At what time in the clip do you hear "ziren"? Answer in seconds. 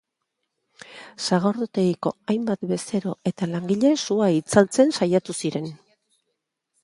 5.45-5.69